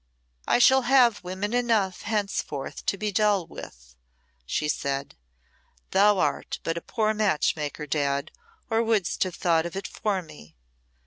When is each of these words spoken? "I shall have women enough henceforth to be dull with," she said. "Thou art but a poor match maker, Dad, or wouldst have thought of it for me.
"I 0.47 0.57
shall 0.57 0.81
have 0.81 1.23
women 1.23 1.53
enough 1.53 2.01
henceforth 2.01 2.87
to 2.87 2.97
be 2.97 3.11
dull 3.11 3.45
with," 3.45 3.95
she 4.47 4.67
said. 4.67 5.15
"Thou 5.91 6.17
art 6.17 6.57
but 6.63 6.75
a 6.75 6.81
poor 6.81 7.13
match 7.13 7.55
maker, 7.55 7.85
Dad, 7.85 8.31
or 8.67 8.81
wouldst 8.81 9.21
have 9.25 9.35
thought 9.35 9.67
of 9.67 9.75
it 9.75 9.87
for 9.87 10.23
me. 10.23 10.55